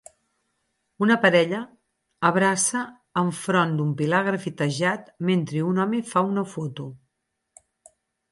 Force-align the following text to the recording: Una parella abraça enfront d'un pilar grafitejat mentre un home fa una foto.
Una 1.07 1.17
parella 1.25 1.59
abraça 2.29 2.81
enfront 3.23 3.75
d'un 3.81 3.91
pilar 4.01 4.23
grafitejat 4.29 5.13
mentre 5.31 5.63
un 5.73 5.83
home 5.85 6.01
fa 6.15 6.27
una 6.31 6.45
foto. 6.55 6.87